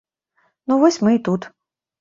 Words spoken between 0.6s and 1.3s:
Ну, вось мы і